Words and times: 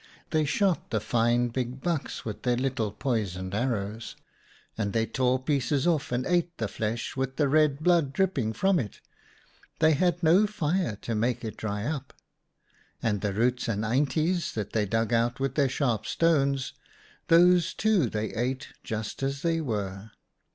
They 0.31 0.45
shot 0.45 0.89
the 0.89 0.99
fine 0.99 1.49
big 1.49 1.79
bucks 1.81 2.25
with 2.25 2.41
their 2.41 2.57
little 2.57 2.91
poisoned 2.91 3.53
arrows, 3.53 4.15
and 4.75 4.93
they 4.93 5.05
tore 5.05 5.37
pieces 5.37 5.85
off 5.85 6.11
and 6.11 6.25
ate 6.25 6.57
the 6.57 6.67
flesh 6.67 7.15
with 7.15 7.35
the 7.35 7.47
red 7.47 7.81
blood 7.81 8.11
dripping 8.11 8.53
from 8.53 8.79
it: 8.79 8.99
they 9.77 9.93
had 9.93 10.23
no 10.23 10.47
fire 10.47 10.95
to 11.03 11.13
make 11.13 11.45
it 11.45 11.55
dry 11.55 11.83
up. 11.85 12.13
And 13.03 13.21
THE 13.21 13.27
SUN 13.27 13.33
55 13.35 13.35
the 13.35 13.39
roots 13.39 13.67
and 13.67 13.83
eintjes 13.83 14.53
that 14.55 14.73
they 14.73 14.87
dug 14.87 15.13
out 15.13 15.39
with 15.39 15.53
their 15.53 15.69
sharp 15.69 16.07
stones— 16.07 16.73
those, 17.27 17.75
too, 17.75 18.09
they 18.09 18.29
ate 18.33 18.69
just 18.83 19.21
as 19.21 19.43
they 19.43 19.61
were. 19.61 20.09